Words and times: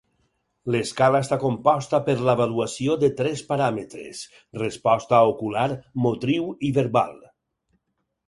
L'escala 0.75 1.19
està 1.25 1.37
composta 1.41 1.97
per 2.07 2.13
l'avaluació 2.29 2.95
de 3.03 3.09
tres 3.19 3.43
paràmetres: 3.51 4.23
resposta 4.63 5.19
ocular, 5.33 5.69
motriu 6.07 6.49
i 6.71 6.73
verbal. 6.79 7.13